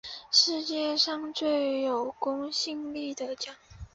[0.31, 3.53] 世界上最有公信力的奖